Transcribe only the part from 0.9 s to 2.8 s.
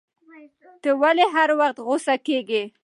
ولي هر وخت غوسه کیږی